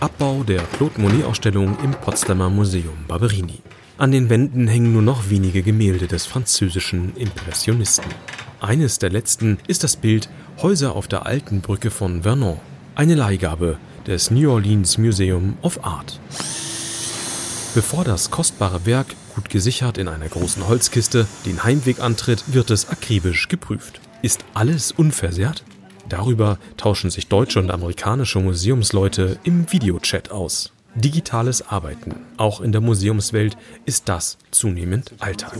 Abbau 0.00 0.42
der 0.44 0.62
Claude 0.62 0.98
Monet-Ausstellung 0.98 1.76
im 1.84 1.90
Potsdamer 1.90 2.48
Museum 2.48 3.04
Barberini. 3.06 3.58
An 3.98 4.12
den 4.12 4.30
Wänden 4.30 4.66
hängen 4.66 4.94
nur 4.94 5.02
noch 5.02 5.28
wenige 5.28 5.62
Gemälde 5.62 6.06
des 6.06 6.24
französischen 6.24 7.14
Impressionisten. 7.16 8.10
Eines 8.62 8.98
der 8.98 9.10
letzten 9.10 9.58
ist 9.66 9.84
das 9.84 9.96
Bild 9.96 10.30
Häuser 10.62 10.96
auf 10.96 11.06
der 11.06 11.26
alten 11.26 11.60
Brücke 11.60 11.90
von 11.90 12.22
Vernon, 12.22 12.58
eine 12.94 13.14
Leihgabe 13.14 13.76
des 14.06 14.30
New 14.30 14.50
Orleans 14.50 14.96
Museum 14.96 15.58
of 15.60 15.84
Art. 15.84 16.18
Bevor 17.74 18.04
das 18.04 18.30
kostbare 18.30 18.86
Werk, 18.86 19.08
gut 19.34 19.50
gesichert 19.50 19.98
in 19.98 20.08
einer 20.08 20.28
großen 20.28 20.66
Holzkiste, 20.66 21.26
den 21.44 21.62
Heimweg 21.62 22.00
antritt, 22.00 22.44
wird 22.46 22.70
es 22.70 22.88
akribisch 22.88 23.48
geprüft. 23.48 24.00
Ist 24.22 24.46
alles 24.54 24.92
unversehrt? 24.92 25.62
Darüber 26.10 26.58
tauschen 26.76 27.10
sich 27.10 27.28
deutsche 27.28 27.60
und 27.60 27.70
amerikanische 27.70 28.40
Museumsleute 28.40 29.38
im 29.44 29.72
Videochat 29.72 30.30
aus. 30.30 30.72
Digitales 30.96 31.68
Arbeiten, 31.68 32.16
auch 32.36 32.60
in 32.60 32.72
der 32.72 32.80
Museumswelt, 32.80 33.56
ist 33.86 34.08
das 34.08 34.38
zunehmend 34.50 35.14
Alltag. 35.20 35.56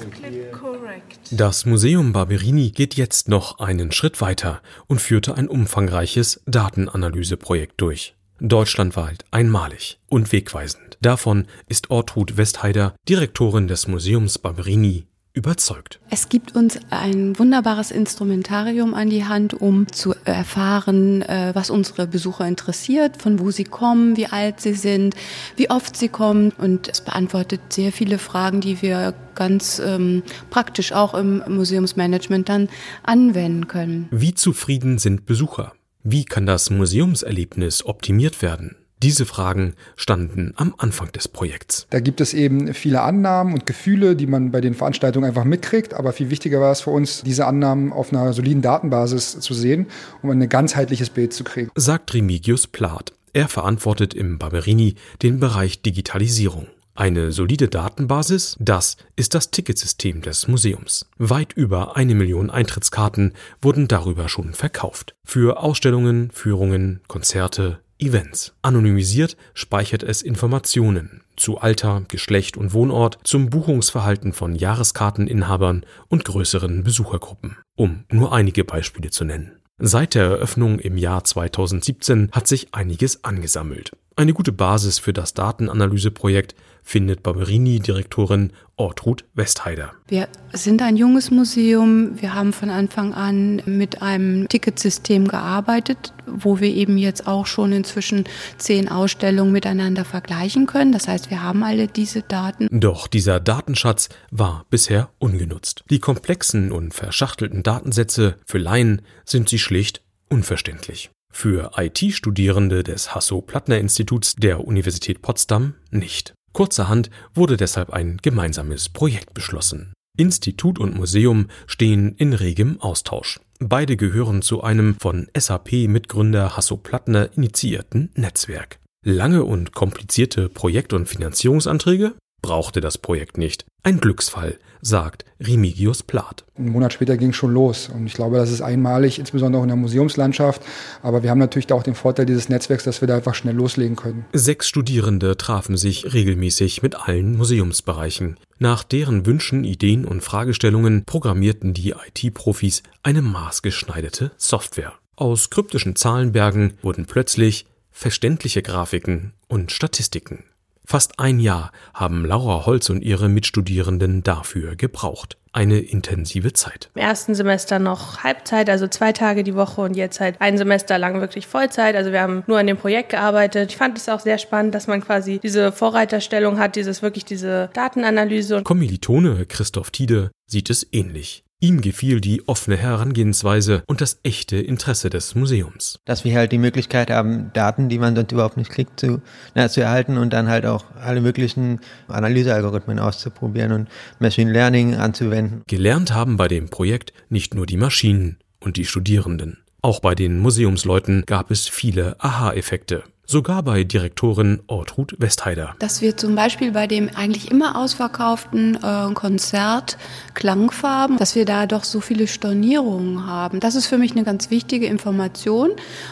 Das 1.31 1.67
Museum 1.67 2.13
Barberini 2.13 2.71
geht 2.73 2.95
jetzt 2.95 3.29
noch 3.29 3.61
einen 3.61 3.93
Schritt 3.93 4.21
weiter 4.21 4.61
und 4.89 5.01
führte 5.01 5.37
ein 5.37 5.49
umfangreiches 5.49 6.43
Datenanalyseprojekt 6.47 7.81
durch. 7.81 8.17
Deutschlandweit 8.41 9.25
einmalig 9.31 10.01
und 10.09 10.33
wegweisend. 10.33 10.99
Davon 11.01 11.47
ist 11.69 11.91
Ortrud 11.91 12.37
Westheider, 12.37 12.95
Direktorin 13.09 13.69
des 13.69 13.87
Museums 13.87 14.39
Barberini, 14.39 15.07
überzeugt. 15.33 16.01
Es 16.11 16.29
gibt 16.29 16.55
uns 16.57 16.79
ein 16.91 17.39
wunderbares 17.39 17.91
Instrumentarium 17.91 18.95
an 18.95 19.11
die 19.11 19.25
Hand, 19.25 19.55
um 19.55 19.91
zu 19.93 20.15
erfahren, 20.25 21.23
äh, 21.23 21.53
was 21.55 21.71
unsere 21.71 22.07
Besucher 22.07 22.47
interessiert, 22.47 23.17
von 23.17 23.39
wo 23.39 23.51
sie 23.51 23.65
kommen, 23.65 24.17
wie 24.17 24.27
alt 24.27 24.61
sie 24.61 24.75
sind, 24.75 25.15
wie 25.57 25.71
oft 25.71 25.97
sie 25.97 26.09
kommen. 26.09 26.53
Und 26.59 26.89
es 26.89 27.01
beantwortet 27.01 27.61
sehr 27.71 27.93
viele 27.93 28.19
Fragen, 28.19 28.61
die 28.61 28.83
wir 28.83 29.15
ganz 29.35 29.81
ähm, 29.85 30.23
praktisch 30.51 30.93
auch 30.93 31.15
im 31.15 31.43
Museumsmanagement 31.49 32.49
dann 32.49 32.69
anwenden 33.03 33.69
können. 33.69 34.09
Wie 34.11 34.35
zufrieden 34.35 34.99
sind 34.99 35.27
Besucher? 35.27 35.73
Wie 36.03 36.25
kann 36.25 36.47
das 36.47 36.71
Museumserlebnis 36.71 37.85
optimiert 37.85 38.43
werden? 38.43 38.77
Diese 39.03 39.25
Fragen 39.25 39.75
standen 39.97 40.53
am 40.57 40.75
Anfang 40.77 41.11
des 41.13 41.27
Projekts. 41.27 41.87
Da 41.89 42.01
gibt 42.01 42.21
es 42.21 42.35
eben 42.35 42.75
viele 42.75 43.01
Annahmen 43.01 43.55
und 43.55 43.65
Gefühle, 43.65 44.15
die 44.15 44.27
man 44.27 44.51
bei 44.51 44.61
den 44.61 44.75
Veranstaltungen 44.75 45.25
einfach 45.25 45.45
mitkriegt. 45.45 45.95
Aber 45.95 46.13
viel 46.13 46.29
wichtiger 46.29 46.61
war 46.61 46.71
es 46.71 46.83
für 46.83 46.91
uns, 46.91 47.23
diese 47.23 47.47
Annahmen 47.47 47.93
auf 47.93 48.13
einer 48.13 48.35
soliden 48.35 48.61
Datenbasis 48.61 49.41
zu 49.41 49.55
sehen, 49.55 49.87
um 50.23 50.29
ein 50.31 50.47
ganzheitliches 50.49 51.09
Bild 51.09 51.33
zu 51.33 51.45
kriegen. 51.45 51.71
Sagt 51.75 52.13
Remigius 52.13 52.67
Plath. 52.67 53.15
Er 53.33 53.49
verantwortet 53.49 54.13
im 54.13 54.39
Barberini 54.39 54.97
den 55.23 55.41
Bereich 55.41 55.81
Digitalisierung. 55.81 56.67
Eine 56.95 57.33
solide 57.33 57.69
Datenbasis, 57.69 58.57
das 58.59 58.99
ist 59.17 59.35
das 59.35 59.51
Ticketsystem 59.51 60.21
des 60.21 60.49
Museums. 60.49 61.07
Weit 61.17 61.55
über 61.55 61.97
eine 61.97 62.15
Million 62.15 62.51
Eintrittskarten 62.51 63.33
wurden 63.63 63.89
darüber 63.89 64.29
schon 64.29 64.53
verkauft. 64.53 65.15
Für 65.25 65.63
Ausstellungen, 65.63 66.31
Führungen, 66.33 67.01
Konzerte, 67.07 67.79
Events. 68.01 68.53
Anonymisiert 68.63 69.37
speichert 69.55 70.03
es 70.03 70.23
Informationen 70.23 71.23
zu 71.37 71.59
Alter, 71.59 72.03
Geschlecht 72.09 72.57
und 72.57 72.73
Wohnort, 72.75 73.19
zum 73.25 73.51
Buchungsverhalten 73.51 74.33
von 74.33 74.55
Jahreskarteninhabern 74.55 75.87
und 76.09 76.25
größeren 76.25 76.85
Besuchergruppen, 76.85 77.57
um 77.77 78.05
nur 78.11 78.33
einige 78.33 78.65
Beispiele 78.65 79.11
zu 79.11 79.25
nennen. 79.25 79.53
Seit 79.79 80.15
der 80.15 80.25
Eröffnung 80.25 80.79
im 80.79 80.99
Jahr 80.99 81.25
2017 81.25 82.29
hat 82.33 82.47
sich 82.47 82.75
einiges 82.75 83.25
angesammelt. 83.25 83.93
Eine 84.15 84.35
gute 84.35 84.53
Basis 84.53 84.99
für 84.99 85.15
das 85.15 85.33
Datenanalyseprojekt 85.33 86.55
findet 86.83 87.23
Barberini-Direktorin 87.23 88.53
Ortrud 88.81 89.27
Westheider. 89.35 89.93
Wir 90.09 90.27
sind 90.55 90.81
ein 90.81 90.97
junges 90.97 91.31
Museum. 91.31 92.19
Wir 92.19 92.35
haben 92.35 92.55
von 92.55 92.71
Anfang 92.71 93.13
an 93.13 93.61
mit 93.67 94.01
einem 94.01 94.49
Ticketsystem 94.49 95.29
gearbeitet, 95.29 96.15
wo 96.27 96.61
wir 96.61 96.71
eben 96.75 96.97
jetzt 96.97 97.27
auch 97.27 97.45
schon 97.45 97.73
inzwischen 97.73 98.25
zehn 98.57 98.89
Ausstellungen 98.89 99.53
miteinander 99.53 100.07
vergleichen 100.07 100.67
können. 100.67 100.93
Das 100.93 101.09
heißt, 101.09 101.29
wir 101.29 101.43
haben 101.43 101.63
alle 101.63 101.89
diese 101.89 102.23
Daten. 102.23 102.69
Doch 102.73 103.07
dieser 103.07 103.39
Datenschatz 103.39 104.09
war 104.31 104.65
bisher 104.71 105.11
ungenutzt. 105.19 105.85
Die 105.91 105.99
komplexen 105.99 106.73
und 106.73 106.95
verschachtelten 106.95 107.63
Datensätze 107.63 108.37
für 108.47 108.59
Laien 108.59 109.03
sind 109.27 109.51
sie 109.51 109.59
schlicht 109.59 110.03
unverständlich. 110.31 111.11
Für 111.31 111.73
IT-Studierende 111.77 112.83
des 112.83 113.15
Hasso-Plattner-Instituts 113.15 114.37
der 114.37 114.67
Universität 114.67 115.21
Potsdam 115.21 115.75
nicht. 115.91 116.33
Kurzerhand 116.53 117.11
wurde 117.35 117.57
deshalb 117.57 117.91
ein 117.91 118.19
gemeinsames 118.23 118.89
Projekt 118.89 119.35
beschlossen. 119.35 119.93
Institut 120.17 120.79
und 120.79 120.97
Museum 120.97 121.47
stehen 121.67 122.15
in 122.17 122.33
regem 122.33 122.81
Austausch. 122.81 123.41
Beide 123.59 123.97
gehören 123.97 124.43
zu 124.43 124.63
einem 124.63 124.97
von 124.99 125.29
SAP-Mitgründer 125.37 126.57
Hasso 126.57 126.77
Plattner 126.77 127.31
initiierten 127.37 128.11
Netzwerk. 128.15 128.79
Lange 129.05 129.45
und 129.45 129.73
komplizierte 129.73 130.49
Projekt- 130.49 130.93
und 130.93 131.09
Finanzierungsanträge? 131.09 132.15
Brauchte 132.43 132.81
das 132.81 132.99
Projekt 132.99 133.39
nicht. 133.39 133.65
Ein 133.83 133.99
Glücksfall, 133.99 134.59
sagt 134.83 135.25
Remigius 135.41 136.03
Plath. 136.03 136.45
Einen 136.57 136.71
Monat 136.71 136.93
später 136.93 137.17
ging 137.17 137.31
es 137.31 137.37
schon 137.37 137.53
los. 137.53 137.89
Und 137.89 138.07
ich 138.07 138.15
glaube, 138.15 138.37
das 138.37 138.51
ist 138.51 138.61
einmalig, 138.61 139.19
insbesondere 139.19 139.61
auch 139.61 139.65
in 139.65 139.69
der 139.69 139.77
Museumslandschaft. 139.77 140.63
Aber 141.03 141.23
wir 141.23 141.31
haben 141.31 141.39
natürlich 141.39 141.73
auch 141.73 141.83
den 141.83 141.95
Vorteil 141.95 142.27
dieses 142.27 142.49
Netzwerks, 142.49 142.85
dass 142.85 143.01
wir 143.01 143.09
da 143.09 143.17
einfach 143.17 143.35
schnell 143.35 143.55
loslegen 143.55 143.97
können. 143.97 144.27
Sechs 144.33 144.69
Studierende 144.69 145.37
trafen 145.37 145.77
sich 145.77 146.13
regelmäßig 146.13 146.83
mit 146.83 146.97
allen 146.97 147.37
Museumsbereichen. 147.37 148.39
Nach 148.59 148.85
deren 148.85 149.25
Wünschen, 149.25 149.65
Ideen 149.65 150.05
und 150.05 150.23
Fragestellungen 150.23 151.05
programmierten 151.05 151.73
die 151.73 151.91
IT-Profis 151.91 152.83
eine 153.03 153.23
maßgeschneiderte 153.23 154.33
Software. 154.37 154.93
Aus 155.17 155.51
kryptischen 155.51 155.97
Zahlenbergen 155.97 156.75
wurden 156.83 157.07
plötzlich 157.07 157.67
verständliche 157.91 158.63
Grafiken 158.63 159.33
und 159.49 159.73
Statistiken. 159.73 160.45
Fast 160.91 161.21
ein 161.21 161.39
Jahr 161.39 161.71
haben 161.95 162.25
Laura 162.25 162.67
Holz 162.67 162.91
und 162.91 163.03
ihre 163.03 163.29
Mitstudierenden 163.29 164.25
dafür 164.25 164.75
gebraucht. 164.75 165.37
Eine 165.53 165.79
intensive 165.79 166.53
Zeit. 166.53 166.91
Im 166.97 167.03
ersten 167.03 167.37
Semester 167.37 167.79
noch 167.79 168.25
Halbzeit, 168.25 168.69
also 168.69 168.89
zwei 168.89 169.13
Tage 169.13 169.45
die 169.45 169.55
Woche 169.55 169.83
und 169.83 169.95
jetzt 169.95 170.19
halt 170.19 170.41
ein 170.41 170.59
Semester 170.59 170.99
lang 170.99 171.21
wirklich 171.21 171.47
Vollzeit. 171.47 171.95
Also 171.95 172.11
wir 172.11 172.21
haben 172.21 172.43
nur 172.49 172.59
an 172.59 172.67
dem 172.67 172.77
Projekt 172.77 173.11
gearbeitet. 173.11 173.71
Ich 173.71 173.77
fand 173.77 173.99
es 173.99 174.09
auch 174.09 174.19
sehr 174.19 174.39
spannend, 174.39 174.75
dass 174.75 174.89
man 174.89 175.01
quasi 175.01 175.39
diese 175.41 175.71
Vorreiterstellung 175.71 176.59
hat, 176.59 176.75
dieses 176.75 177.03
wirklich 177.03 177.25
diese 177.25 177.71
Datenanalyse. 177.73 178.65
Kommilitone 178.65 179.47
Christoph 179.47 179.93
Tiede 179.93 180.33
sieht 180.49 180.71
es 180.71 180.85
ähnlich. 180.91 181.45
Ihm 181.63 181.83
gefiel 181.83 182.23
die 182.23 182.49
offene 182.49 182.79
Herangehensweise 182.79 183.83
und 183.87 184.01
das 184.01 184.19
echte 184.23 184.57
Interesse 184.57 185.11
des 185.11 185.35
Museums. 185.35 186.01
Dass 186.07 186.25
wir 186.25 186.35
halt 186.35 186.53
die 186.53 186.59
Möglichkeit 186.59 187.11
haben, 187.11 187.51
Daten, 187.53 187.91
die 187.91 187.99
man 187.99 188.17
sonst 188.17 188.33
überhaupt 188.33 188.57
nicht 188.57 188.71
kriegt, 188.71 188.99
zu, 188.99 189.21
na, 189.55 189.69
zu 189.69 189.83
erhalten 189.83 190.17
und 190.17 190.33
dann 190.33 190.49
halt 190.49 190.65
auch 190.65 190.87
alle 190.99 191.21
möglichen 191.21 191.81
Analysealgorithmen 192.09 192.99
auszuprobieren 192.99 193.73
und 193.73 193.89
Machine 194.21 194.51
Learning 194.51 194.95
anzuwenden. 194.95 195.63
Gelernt 195.67 196.15
haben 196.15 196.39
bei 196.39 196.49
dem 196.49 196.71
Projekt 196.71 197.13
nicht 197.29 197.55
nur 197.55 197.67
die 197.67 197.77
Maschinen 197.77 198.39
und 198.61 198.79
die 198.79 198.87
Studierenden. 198.87 199.59
Auch 199.83 200.01
bei 200.01 200.15
den 200.15 200.39
Museumsleuten 200.39 201.25
gab 201.27 201.51
es 201.51 201.69
viele 201.69 202.17
Aha-Effekte 202.21 203.05
sogar 203.31 203.63
bei 203.63 203.85
Direktorin 203.85 204.61
Ortrud 204.67 205.15
Westheider. 205.19 205.77
Dass 205.79 206.03
wir 206.03 206.17
zum 206.17 206.35
Beispiel 206.35 206.73
bei 206.73 206.89
dem 206.89 207.11
eigentlich 207.15 207.51
immer 207.51 207.77
ausverkauften 207.77 208.77
äh, 208.83 209.15
Konzert 209.15 209.99
Klangfarben, 210.35 211.17
dass 211.17 211.37
wir 211.37 211.45
da 211.45 211.67
doch 211.67 211.85
so 211.85 212.01
viele 212.01 212.27
Stornierungen 212.27 213.27
haben. 213.27 213.61
Das 213.61 213.77
ist 213.77 213.87
für 213.87 213.99
mich 213.99 214.13
eine 214.13 214.25
ganz 214.25 214.51
wichtige 214.51 214.87
Information, 214.87 215.71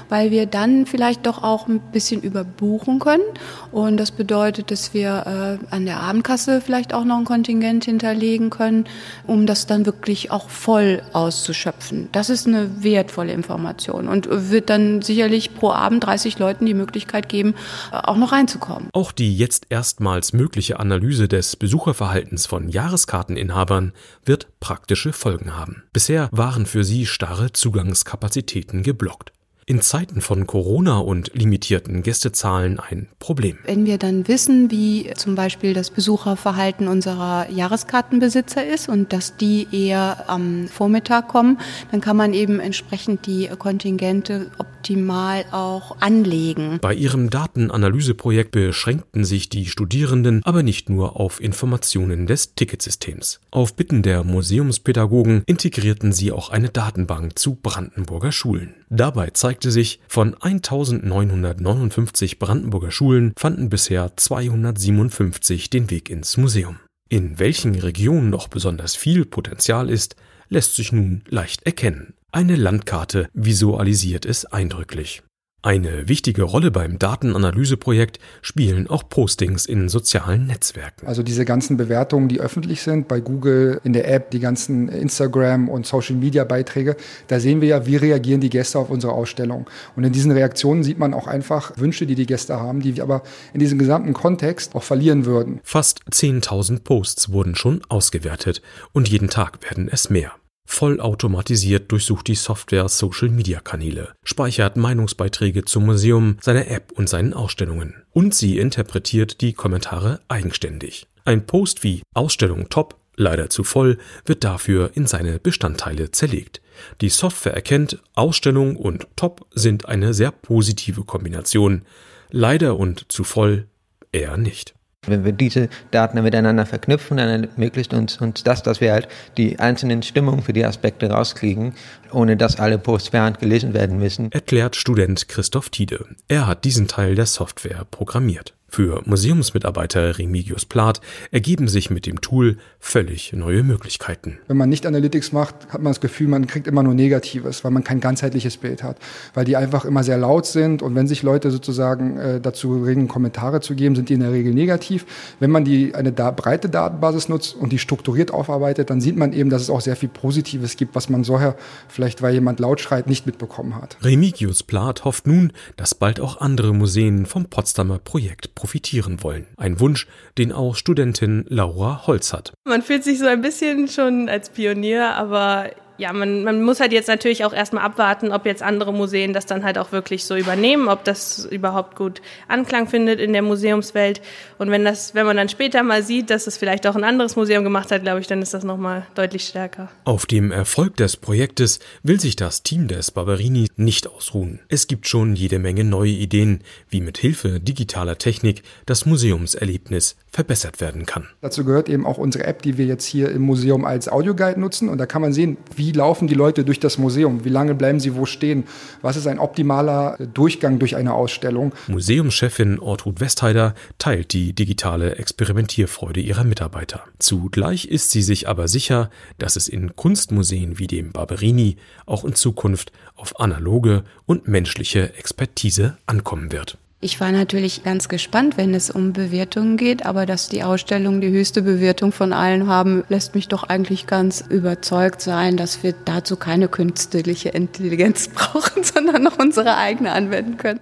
weil 0.09 0.31
wir 0.31 0.47
dann 0.47 0.87
vielleicht 0.87 1.27
doch 1.27 1.43
auch 1.43 1.67
ein 1.67 1.81
bisschen 1.93 2.23
überbuchen 2.23 3.01
können. 3.01 3.25
Und 3.73 3.97
das 3.97 4.13
bedeutet, 4.13 4.71
dass 4.71 4.95
wir 4.95 5.59
äh, 5.71 5.75
an 5.75 5.87
der 5.87 6.01
Abendkasse 6.01 6.61
vielleicht 6.61 6.95
auch 6.95 7.05
noch 7.05 7.19
ein 7.19 7.25
Kontingent 7.25 7.85
hinterlegen 7.85 8.51
können, 8.51 8.85
um 9.27 9.47
das 9.47 9.67
dann 9.67 9.87
wirklich 9.87 10.31
auch 10.31 10.49
voll 10.49 11.03
auszuschöpfen. 11.13 12.09
Das 12.13 12.31
ist 12.31 12.47
eine 12.47 12.85
wertvolle 12.85 13.33
Information 13.33 14.07
und 14.07 14.29
wird 14.31 14.71
dann 14.71 15.03
sicherlich 15.03 15.55
pro 15.55 15.73
Abend 15.73 16.05
30 16.05 16.39
Leuten 16.39 16.65
die 16.65 16.75
Möglichkeit 16.75 17.08
Möglichkeit 17.09 17.29
geben, 17.29 17.55
äh, 17.93 17.97
auch 17.97 18.17
noch 18.17 18.33
reinzukommen. 18.33 18.89
Auch 18.93 19.13
die 19.13 19.37
jetzt 19.37 19.67
erstmals 19.71 20.33
mögliche 20.33 20.79
Analyse 20.79 21.29
des 21.29 21.57
Besucherverhaltens 21.57 22.47
von 22.47 22.69
Jahreskarteninhabern 22.69 23.93
wird 24.25 24.49
praktische 24.61 25.13
Folgen 25.13 25.57
haben. 25.57 25.85
Bisher 25.93 26.29
waren 26.33 26.67
für 26.67 26.85
sie 26.85 27.07
starre 27.07 27.53
Zugangskapazitäten 27.53 28.83
geblockt. 28.83 29.33
in 29.69 29.83
Zeiten 29.83 30.23
von 30.23 30.47
Corona 30.47 30.97
und 30.97 31.31
limitierten 31.35 32.03
Gästezahlen 32.03 32.81
ein 32.81 33.07
Problem. 33.19 33.59
Wenn 33.67 33.85
wir 33.85 33.99
dann 33.99 34.27
wissen, 34.27 34.71
wie 34.71 35.13
zum 35.15 35.35
Beispiel 35.35 35.75
das 35.75 35.91
Besucherverhalten 35.91 36.89
unserer 36.89 37.51
Jahreskartenbesitzer 37.51 38.67
ist 38.67 38.89
und 38.89 39.13
dass 39.13 39.37
die 39.37 39.69
eher 39.71 40.25
am 40.31 40.69
Vormittag 40.69 41.29
kommen, 41.29 41.59
dann 41.91 42.01
kann 42.01 42.17
man 42.17 42.33
eben 42.33 42.61
entsprechend 42.61 43.27
die 43.27 43.47
Kontingente 43.59 44.51
optimal 44.89 45.45
auch 45.51 46.01
anlegen. 46.01 46.79
Bei 46.81 46.95
ihrem 46.95 47.29
Datenanalyseprojekt 47.29 48.53
beschränkten 48.53 49.23
sich 49.23 49.51
die 49.51 49.67
Studierenden 49.67 50.41
aber 50.45 50.63
nicht 50.63 50.89
nur 50.89 51.21
auf 51.21 51.43
Informationen 51.43 52.27
des 52.27 52.55
Ticketsystems. 52.55 53.41
Auf 53.51 53.77
Bitten 53.77 54.03
der 54.03 54.25
Museumspädagogen 54.25 55.43
integrierten 55.45 56.13
sie 56.13 56.33
auch 56.33 56.49
eine 56.49 56.71
Datenbank 56.71 57.39
zu 57.39 57.55
Brandenburger 57.57 58.33
Schulen. 58.33 58.75
Dabei 58.89 59.29
zeigte 59.31 59.71
sich, 59.71 60.01
von 60.09 60.35
1959 60.41 62.39
Brandenburger 62.39 62.91
Schulen 62.91 63.35
fanden 63.37 63.69
bisher 63.69 64.17
257 64.17 65.69
den 65.69 65.91
Weg 65.91 66.09
ins 66.09 66.39
Museum. 66.39 66.77
In 67.11 67.39
welchen 67.39 67.75
Regionen 67.75 68.31
noch 68.31 68.49
besonders 68.49 68.97
viel 68.97 69.27
Potenzial 69.27 69.91
ist, 69.91 70.17
lässt 70.49 70.77
sich 70.77 70.93
nun 70.93 71.23
leicht 71.29 71.67
erkennen. 71.67 72.15
Eine 72.31 72.57
Landkarte 72.57 73.31
visualisiert 73.33 74.27
es 74.27 74.45
eindrücklich. 74.45 75.23
Eine 75.63 76.09
wichtige 76.11 76.43
Rolle 76.43 76.71
beim 76.71 76.99
Datenanalyseprojekt 76.99 78.19
spielen 78.43 78.87
auch 78.87 79.09
Postings 79.09 79.65
in 79.65 79.89
sozialen 79.89 80.47
Netzwerken. 80.47 81.07
Also 81.07 81.23
diese 81.23 81.47
ganzen 81.47 81.79
Bewertungen, 81.79 82.29
die 82.29 82.39
öffentlich 82.39 82.83
sind, 82.83 83.09
bei 83.09 83.21
Google, 83.21 83.81
in 83.83 83.95
der 83.95 84.13
App, 84.13 84.31
die 84.31 84.41
ganzen 84.41 84.91
Instagram 84.91 85.71
und 85.71 85.87
Social 85.87 86.17
Media 86.17 86.45
Beiträge, 86.45 86.97
da 87.29 87.41
sehen 87.41 87.63
wir 87.63 87.69
ja, 87.69 87.87
wie 87.87 87.97
reagieren 87.97 88.43
die 88.43 88.51
Gäste 88.51 88.79
auf 88.79 88.91
unsere 88.91 89.15
Ausstellung. 89.15 89.67
Und 89.97 90.05
in 90.05 90.13
diesen 90.13 90.31
Reaktionen 90.31 90.85
sieht 90.85 90.99
man 90.99 91.15
auch 91.15 91.27
einfach 91.27 91.73
Wünsche, 91.79 92.05
die 92.05 92.15
die 92.15 92.27
Gäste 92.27 92.61
haben, 92.61 92.81
die 92.81 92.97
wir 92.97 93.05
aber 93.05 93.23
in 93.55 93.61
diesem 93.61 93.79
gesamten 93.79 94.13
Kontext 94.13 94.75
auch 94.75 94.83
verlieren 94.83 95.25
würden. 95.25 95.61
Fast 95.65 96.03
10.000 96.13 96.85
Posts 96.85 97.33
wurden 97.33 97.57
schon 97.57 97.81
ausgewertet 97.89 98.61
und 98.93 99.09
jeden 99.09 99.31
Tag 99.31 99.63
werden 99.63 99.89
es 99.91 100.11
mehr. 100.11 100.33
Vollautomatisiert 100.71 101.91
durchsucht 101.91 102.29
die 102.29 102.35
Software 102.35 102.89
Social-Media-Kanäle, 102.89 104.13
speichert 104.23 104.77
Meinungsbeiträge 104.77 105.65
zum 105.65 105.87
Museum, 105.87 106.37
seiner 106.41 106.69
App 106.69 106.93
und 106.93 107.09
seinen 107.09 107.33
Ausstellungen. 107.33 108.05
Und 108.13 108.35
sie 108.35 108.59
interpretiert 108.59 109.41
die 109.41 109.55
Kommentare 109.55 110.21
eigenständig. 110.29 111.09
Ein 111.25 111.47
Post 111.47 111.83
wie 111.83 112.03
Ausstellung 112.15 112.69
top, 112.69 112.97
leider 113.17 113.51
zu 113.51 113.65
voll, 113.65 113.99
wird 114.27 114.45
dafür 114.45 114.93
in 114.95 115.07
seine 115.07 115.41
Bestandteile 115.41 116.13
zerlegt. 116.13 116.61
Die 117.01 117.09
Software 117.09 117.55
erkennt, 117.55 118.01
Ausstellung 118.15 118.77
und 118.77 119.09
top 119.17 119.47
sind 119.53 119.87
eine 119.87 120.15
sehr 120.15 120.31
positive 120.31 121.03
Kombination. 121.03 121.83
Leider 122.31 122.79
und 122.79 123.11
zu 123.11 123.25
voll 123.25 123.67
eher 124.13 124.37
nicht. 124.37 124.75
Wenn 125.07 125.25
wir 125.25 125.33
diese 125.33 125.69
Daten 125.91 126.21
miteinander 126.23 126.67
verknüpfen, 126.67 127.19
dann 127.19 127.45
ermöglicht 127.45 127.95
uns, 127.95 128.21
uns 128.21 128.43
das, 128.43 128.63
dass 128.63 128.81
wir 128.81 128.93
halt 128.93 129.09
die 129.37 129.59
einzelnen 129.59 130.03
Stimmungen 130.03 130.43
für 130.43 130.53
die 130.53 130.65
Aspekte 130.65 131.11
rauskriegen, 131.11 131.75
ohne 132.13 132.37
dass 132.37 132.59
alle 132.59 132.79
Posts 132.79 133.11
per 133.11 133.23
Hand 133.23 133.39
gelesen 133.39 133.75
werden 133.75 133.99
müssen. 133.99 134.33
Erklärt 134.33 134.77
Student 134.77 135.29
Christoph 135.29 135.71
Tiede. 135.71 136.05
Er 136.27 136.47
hat 136.47 136.65
diesen 136.65 136.89
Teil 136.89 137.15
der 137.15 137.27
Software 137.27 137.87
programmiert. 137.91 138.58
Für 138.71 139.03
Museumsmitarbeiter 139.07 140.19
Remigius 140.19 140.67
Plath 140.67 141.01
ergeben 141.31 141.69
sich 141.69 141.89
mit 141.89 142.05
dem 142.05 142.21
Tool 142.21 142.59
völlig 142.79 143.33
neue 143.33 143.63
Möglichkeiten. 143.63 144.39
Wenn 144.47 144.59
man 144.59 144.69
nicht 144.69 144.85
Analytics 144.85 145.33
macht, 145.33 145.55
hat 145.71 145.83
man 145.83 145.91
das 145.91 146.01
Gefühl, 146.01 146.29
man 146.29 146.47
kriegt 146.47 146.67
immer 146.67 146.83
nur 146.83 146.95
Negatives, 146.95 147.65
weil 147.65 147.71
man 147.71 147.83
kein 147.83 148.01
ganzheitliches 148.01 148.59
Bild 148.59 148.83
hat, 148.83 148.99
weil 149.33 149.47
die 149.47 149.57
einfach 149.57 149.87
immer 149.87 150.05
sehr 150.05 150.19
laut 150.19 150.45
sind 150.45 150.83
und 150.83 150.95
wenn 150.95 151.09
sich 151.09 151.23
Leute 151.23 151.51
sozusagen 151.51 152.19
äh, 152.19 152.41
dazu 152.41 152.83
regen, 152.83 153.09
Kommentare 153.09 153.61
zu 153.61 153.75
geben, 153.75 153.97
sind 153.97 154.11
die 154.11 154.15
in 154.15 154.21
der 154.21 154.33
Regel 154.33 154.53
negativ. 154.53 155.07
Wenn 155.41 155.51
man 155.51 155.65
die 155.65 155.95
eine 155.95 156.13
da 156.13 156.31
breite 156.31 156.69
Datenbasis 156.69 157.29
nutzt 157.31 157.57
und 157.57 157.73
die 157.73 157.79
strukturiert 157.79 158.33
aufarbeitet, 158.33 158.91
dann 158.91 159.01
sieht 159.01 159.17
man 159.17 159.33
eben, 159.33 159.49
dass 159.49 159.63
es 159.63 159.71
auch 159.71 159.81
sehr 159.81 159.97
viel 159.97 160.11
Positives 160.11 160.77
gibt, 160.77 160.95
was 160.95 161.09
man 161.09 161.25
vorher 161.25 161.57
vielleicht, 161.89 162.21
weil 162.21 162.35
jemand 162.35 162.61
laut 162.61 162.81
schreit, 162.81 163.07
nicht 163.07 163.27
mitbekommen 163.27 163.77
hat. 163.77 163.97
Remigius 164.03 164.63
Plath 164.63 165.05
hofft 165.05 165.27
nun, 165.27 165.53
dass 165.77 165.95
bald 165.95 166.21
auch 166.21 166.41
andere 166.41 166.75
Museen 166.75 167.25
vom 167.25 167.47
Potsdamer 167.47 167.99
Projekt 167.99 168.55
profitieren 168.59 169.23
wollen. 169.23 169.47
Ein 169.57 169.79
Wunsch, 169.79 170.09
den 170.37 170.51
auch 170.51 170.75
Studentin 170.75 171.45
Laura 171.49 172.09
Holz 172.09 172.33
hat. 172.33 172.53
Man 172.65 172.83
fühlt 172.83 173.05
sich 173.05 173.21
so 173.21 173.27
ein 173.27 173.41
bisschen 173.41 173.87
schon 173.87 174.29
als 174.29 174.51
Pionier, 174.51 175.15
aber 175.15 175.71
ja, 175.99 176.13
man, 176.13 176.45
man 176.45 176.63
muss 176.63 176.79
halt 176.79 176.93
jetzt 176.93 177.09
natürlich 177.09 177.45
auch 177.45 177.53
erstmal 177.53 177.85
abwarten, 177.85 178.31
ob 178.31 178.47
jetzt 178.47 178.63
andere 178.63 178.93
Museen 178.93 179.33
das 179.33 179.47
dann 179.47 179.65
halt 179.65 179.79
auch 179.79 179.91
wirklich 179.91 180.25
so 180.25 180.37
übernehmen, 180.37 180.89
ob 180.89 181.03
das 181.03 181.45
überhaupt 181.45 181.97
gut 181.97 182.23
Anklang 182.47 182.87
findet 182.87 183.19
in 183.19 183.33
der 183.33 183.43
Museumswelt. 183.43 184.23
Und 184.59 184.71
wenn 184.71 184.85
das, 184.85 185.17
wenn 185.17 185.27
man 185.27 185.37
dann 185.37 185.49
später 185.49 185.83
mal 185.83 186.05
sieht, 186.05 186.31
dass 186.31 186.47
es 186.47 186.57
vielleicht 186.57 186.87
auch 186.87 186.95
ein 186.95 187.03
anderes 187.03 187.35
Museum 187.35 187.65
gemacht 187.65 187.91
hat, 187.91 188.03
glaube 188.03 188.21
ich, 188.21 188.29
dann 188.29 188.41
ist 188.41 188.55
das 188.55 188.63
nochmal 188.63 189.07
deutlich 189.17 189.45
stärker. 189.45 189.91
Auf 190.05 190.25
dem 190.25 190.53
Erfolg 190.53 190.97
des 190.97 191.17
Projektes 191.17 191.81
will 192.05 192.21
sich 192.21 192.37
das 192.37 192.63
Team 192.63 192.87
des 192.87 193.11
Barberini 193.11 193.69
nicht 193.77 194.07
ausruhen. 194.07 194.61
Es 194.69 194.87
gibt 194.87 195.09
schon 195.09 195.35
jede 195.35 195.59
Menge 195.59 195.83
neue 195.83 196.13
Ideen, 196.13 196.61
wie 196.89 197.01
mit 197.01 197.19
Hilfe 197.19 197.59
digitaler 197.59 198.19
Technik 198.19 198.63
das 198.87 199.05
Museumserlebnis 199.05 200.17
verbessert 200.31 200.81
werden 200.81 201.07
kann. 201.07 201.27
Dazu 201.41 201.65
gehört 201.65 201.89
eben 201.89 202.07
auch 202.07 202.19
unsere 202.19 202.45
App, 202.45 202.63
die 202.63 202.79
wir 202.79 202.87
jetzt 202.87 203.05
hier 203.05 203.31
im 203.31 203.43
Museum 203.43 203.85
als 203.85 204.09
Audioguide 204.09 204.61
nutzen. 204.61 204.89
Und 204.89 204.99
da 204.99 205.07
kann 205.07 205.23
man 205.23 205.33
sehen, 205.33 205.57
wie 205.89 205.93
laufen 205.93 206.29
die 206.29 206.35
Leute 206.35 206.65
durch 206.65 206.81
das 206.81 206.99
Museum, 206.99 207.47
wie 207.47 207.49
lange 207.49 207.75
bleiben 207.75 207.99
sie 207.99 208.15
wo 208.15 208.27
stehen, 208.27 208.65
was 209.01 209.17
ist 209.17 209.27
ein 209.27 209.39
optimaler 209.39 210.19
Durchgang 210.35 210.79
durch 210.79 210.97
eine 210.97 211.15
Ausstellung. 211.15 211.73
Museumschefin 211.87 212.79
Ortrud 212.79 213.21
Westheider 213.21 213.75
teilt 213.97 214.35
die 214.35 214.53
digitale 214.53 215.17
Experimentierfreude 215.17 216.21
ihrer 216.21 216.45
Mitarbeiter. 216.45 217.05
Zugleich 217.19 217.87
ist 217.87 218.11
sie 218.11 218.21
sich 218.21 218.49
aber 218.49 218.69
sicher, 218.69 219.09
dass 219.39 219.57
es 219.57 219.67
in 219.67 219.97
Kunstmuseen 219.97 220.79
wie 220.79 220.89
dem 220.89 221.13
Barberini 221.13 221.79
auch 222.05 222.27
in 222.27 222.35
Zukunft 222.35 222.93
auf 223.17 223.41
analoge 223.41 224.05
und 224.27 224.47
menschliche 224.47 225.15
Expertise 225.17 225.97
ankommen 226.05 226.53
wird. 226.53 226.77
Ich 227.01 227.21
war 227.21 227.31
natürlich 227.31 227.85
ganz 227.85 228.09
gespannt, 228.09 228.57
wenn 228.57 228.75
es 228.75 228.91
um 228.91 229.13
Bewertungen 229.13 229.77
geht, 229.77 230.05
aber 230.05 230.27
dass 230.27 230.49
die 230.49 230.65
Ausstellungen 230.65 231.21
die 231.21 231.31
höchste 231.31 231.63
Bewertung 231.63 232.11
von 232.11 232.33
allen 232.33 232.67
haben, 232.67 233.05
lässt 233.09 233.37
mich 233.37 233.47
doch 233.47 233.63
eigentlich 233.63 234.09
ganz 234.09 234.45
überzeugt 234.49 235.21
sein, 235.21 235.57
dass 235.57 235.85
wir 235.85 235.95
dazu 236.05 236.37
keine 236.37 236.67
künstliche 236.67 237.51
Intelligenz 237.51 238.27
brauchen, 238.35 238.83
sondern 238.83 239.23
noch 239.23 239.39
unsere 239.39 239.77
eigene 239.77 240.11
anwenden 240.11 240.57
können. 240.57 240.81